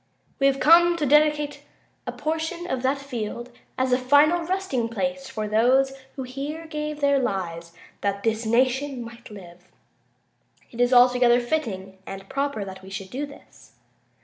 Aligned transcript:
We 0.39 0.47
have 0.47 0.59
come 0.59 0.97
to 0.97 1.05
dedicate 1.05 1.61
a 2.07 2.11
portion 2.11 2.65
of 2.65 2.81
that 2.81 2.97
field 2.97 3.51
as 3.77 3.93
a 3.93 3.99
final 3.99 4.41
resting 4.43 4.89
place 4.89 5.29
for 5.29 5.47
those 5.47 5.93
who 6.15 6.23
here 6.23 6.65
gave 6.65 7.01
their 7.01 7.19
lives 7.19 7.71
that 8.01 8.23
this 8.23 8.43
nation 8.43 9.03
might 9.03 9.29
live. 9.29 9.69
It 10.71 10.81
is 10.81 10.91
altogether 10.91 11.39
fitting 11.39 11.99
and 12.07 12.27
proper 12.29 12.65
that 12.65 12.81
we 12.81 12.89
should 12.89 13.11
do 13.11 13.27
this. 13.27 13.73